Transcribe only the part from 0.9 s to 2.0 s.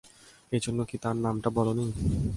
তার নামটা বলনি?